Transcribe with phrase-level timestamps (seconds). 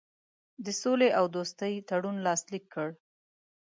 [0.63, 2.89] د سولي او دوستي تړون لاسلیک کړ.